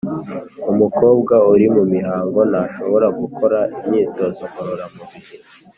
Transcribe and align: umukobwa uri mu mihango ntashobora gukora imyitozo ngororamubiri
umukobwa 0.71 1.35
uri 1.51 1.67
mu 1.75 1.83
mihango 1.93 2.39
ntashobora 2.51 3.07
gukora 3.19 3.59
imyitozo 3.83 4.41
ngororamubiri 4.49 5.31